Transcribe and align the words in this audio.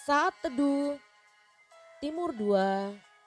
Saat 0.00 0.32
Teduh 0.40 0.96
Timur 2.00 2.32
2 2.32 2.56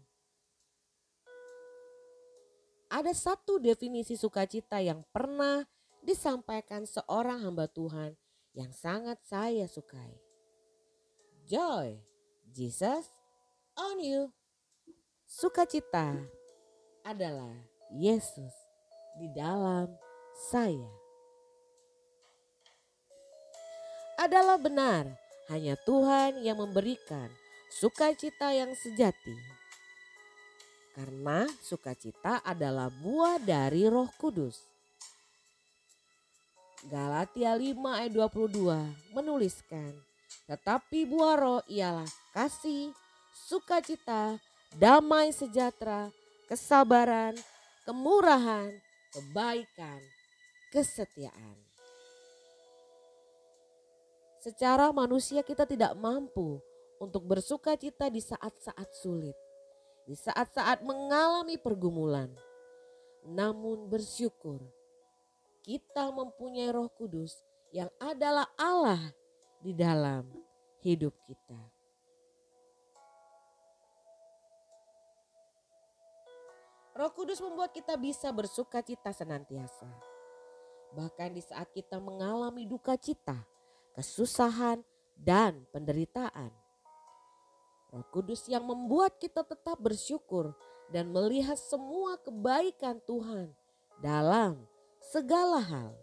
Ada 2.87 3.11
satu 3.11 3.59
definisi 3.59 4.15
sukacita 4.15 4.79
yang 4.79 5.03
pernah 5.11 5.67
disampaikan 6.07 6.87
seorang 6.87 7.43
hamba 7.43 7.67
Tuhan 7.67 8.15
yang 8.55 8.71
sangat 8.71 9.19
saya 9.27 9.67
sukai. 9.67 10.23
Joy, 11.51 11.99
Jesus 12.55 13.11
on 13.75 13.99
you. 13.99 14.31
Sukacita 15.27 16.44
adalah 17.05 17.53
Yesus 17.93 18.51
di 19.21 19.29
dalam 19.37 19.93
saya. 20.49 20.89
Adalah 24.17 24.57
benar, 24.57 25.05
hanya 25.53 25.77
Tuhan 25.85 26.41
yang 26.41 26.57
memberikan 26.57 27.29
sukacita 27.69 28.57
yang 28.57 28.73
sejati. 28.73 29.37
Karena 30.97 31.45
sukacita 31.61 32.41
adalah 32.41 32.89
buah 32.89 33.37
dari 33.37 33.85
Roh 33.85 34.09
Kudus. 34.17 34.65
Galatia 36.89 37.53
5 37.53 37.81
ayat 37.85 38.13
22 38.13 39.17
menuliskan, 39.17 39.93
tetapi 40.45 41.09
buah 41.09 41.37
roh 41.41 41.63
ialah 41.65 42.05
kasih, 42.37 42.93
sukacita, 43.33 44.37
damai 44.77 45.33
sejahtera, 45.33 46.13
kesabaran, 46.49 47.35
kemurahan, 47.89 48.73
kebaikan, 49.13 50.01
kesetiaan. 50.73 51.57
Secara 54.45 54.93
manusia 54.93 55.41
kita 55.41 55.65
tidak 55.65 55.97
mampu 55.97 56.61
untuk 57.01 57.25
bersuka 57.25 57.77
cita 57.81 58.13
di 58.13 58.21
saat-saat 58.21 58.89
sulit, 58.93 59.37
di 60.05 60.13
saat-saat 60.13 60.85
mengalami 60.85 61.57
pergumulan. 61.57 62.29
Namun 63.25 63.89
bersyukur 63.89 64.61
kita 65.65 66.13
mempunyai 66.13 66.69
Roh 66.77 66.93
Kudus 66.93 67.41
yang 67.73 67.89
adalah 67.97 68.45
Allah 68.61 69.01
di 69.65 69.73
dalam 69.73 70.29
hidup 70.85 71.17
kita. 71.25 71.74
Roh 76.95 77.11
Kudus 77.11 77.43
membuat 77.43 77.75
kita 77.75 77.99
bisa 77.99 78.31
bersuka 78.31 78.79
cita 78.79 79.11
senantiasa. 79.11 79.91
Bahkan 80.95 81.35
di 81.35 81.43
saat 81.43 81.67
kita 81.75 81.99
mengalami 81.99 82.71
duka 82.71 82.95
cita, 82.95 83.43
kesusahan, 83.99 84.79
dan 85.19 85.67
penderitaan. 85.75 86.55
Roh 87.91 88.07
Kudus 88.15 88.47
yang 88.47 88.63
membuat 88.63 89.19
kita 89.19 89.43
tetap 89.43 89.75
bersyukur 89.83 90.55
dan 90.95 91.11
melihat 91.11 91.59
semua 91.59 92.15
kebaikan 92.23 93.03
Tuhan 93.03 93.51
dalam 93.99 94.63
segala 95.03 95.59
hal. 95.67 95.99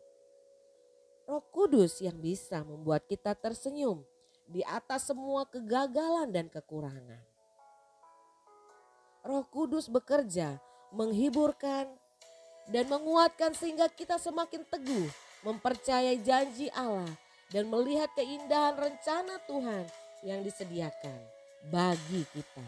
Roh 1.24 1.44
Kudus 1.56 2.04
yang 2.04 2.20
bisa 2.20 2.68
membuat 2.68 3.08
kita 3.08 3.32
tersenyum 3.32 4.04
di 4.44 4.60
atas 4.68 5.08
semua 5.08 5.48
kegagalan 5.48 6.28
dan 6.36 6.52
kekurangan. 6.52 7.24
Roh 9.24 9.48
Kudus 9.48 9.88
bekerja 9.88 10.60
menghiburkan, 10.92 11.88
dan 12.72 12.86
menguatkan 12.88 13.52
sehingga 13.52 13.92
kita 13.92 14.16
semakin 14.16 14.64
teguh 14.70 15.08
mempercayai 15.44 16.22
janji 16.24 16.72
Allah 16.72 17.10
dan 17.52 17.68
melihat 17.68 18.08
keindahan 18.16 18.80
rencana 18.80 19.42
Tuhan 19.50 19.86
yang 20.24 20.40
disediakan 20.46 21.20
bagi 21.68 22.24
kita. 22.32 22.68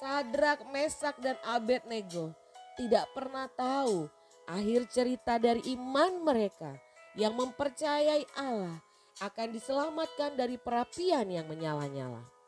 Sadrak, 0.00 0.64
Mesak, 0.72 1.20
dan 1.20 1.36
Abednego 1.44 2.32
tidak 2.80 3.04
pernah 3.12 3.44
tahu 3.52 4.08
akhir 4.48 4.88
cerita 4.88 5.36
dari 5.36 5.60
iman 5.76 6.24
mereka 6.24 6.72
yang 7.12 7.36
mempercayai 7.36 8.24
Allah 8.40 8.80
akan 9.20 9.48
diselamatkan 9.52 10.32
dari 10.40 10.56
perapian 10.56 11.28
yang 11.28 11.44
menyala-nyala. 11.44 12.39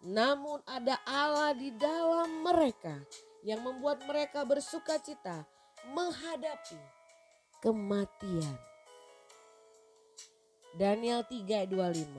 Namun 0.00 0.64
ada 0.64 0.96
Allah 1.04 1.52
di 1.52 1.68
dalam 1.76 2.40
mereka 2.40 2.96
yang 3.44 3.60
membuat 3.60 4.00
mereka 4.08 4.48
bersuka 4.48 4.96
cita 4.96 5.44
menghadapi 5.92 6.80
kematian. 7.60 8.56
Daniel 10.72 11.20
3:25 11.28 12.16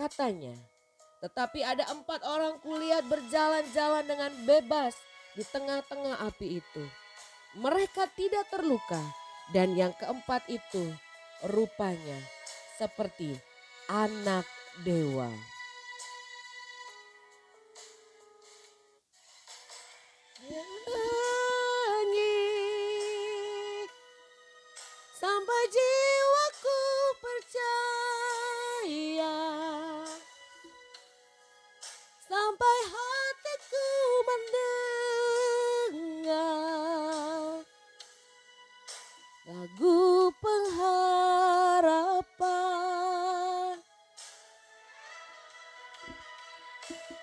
Katanya, 0.00 0.56
tetapi 1.20 1.60
ada 1.60 1.84
empat 1.92 2.24
orang 2.24 2.56
kulihat 2.64 3.04
berjalan-jalan 3.04 4.08
dengan 4.08 4.32
bebas 4.48 4.96
di 5.36 5.44
tengah-tengah 5.44 6.24
api 6.24 6.64
itu. 6.64 6.84
Mereka 7.60 8.08
tidak 8.16 8.48
terluka 8.48 9.02
dan 9.52 9.76
yang 9.76 9.92
keempat 9.98 10.48
itu 10.48 10.88
rupanya 11.52 12.16
seperti 12.80 13.36
anak 13.92 14.48
dewa. 14.86 15.28
Sampai 25.20 25.62
jiwaku 25.68 26.80
percaya. 27.20 27.76
Sampai 32.24 32.78
hatiku 32.88 33.88
mendengar 34.24 35.92
lagu 39.44 40.32
pengharapan. 40.40 41.36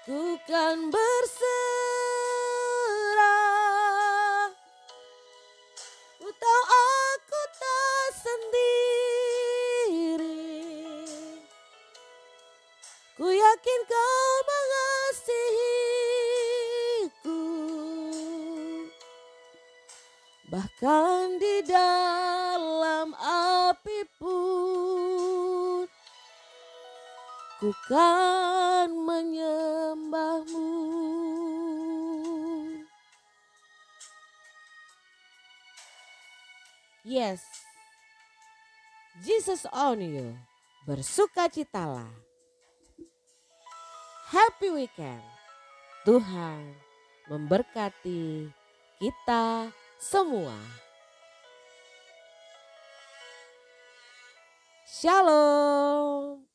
Ku 0.06 0.38
kan 0.46 0.94
berserah 0.94 1.67
bahkan 20.47 21.35
di 21.35 21.59
dalam 21.68 23.12
api 23.19 24.00
pun 24.16 25.84
ku 27.59 27.69
kan 27.91 28.88
menyembahmu 28.88 30.80
Yes, 37.07 37.40
Jesus 39.24 39.63
on 39.72 40.03
you. 40.03 40.36
Bersukacitalah. 40.84 42.12
Happy 44.27 44.68
weekend. 44.75 45.24
Tuhan 46.04 46.75
memberkati 47.31 48.51
kita 49.00 49.72
semua. 50.00 50.56
Shalom. 54.86 56.47